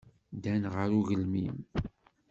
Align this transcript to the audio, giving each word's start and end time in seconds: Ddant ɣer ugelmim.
Ddant 0.35 0.65
ɣer 0.73 0.89
ugelmim. 0.99 1.57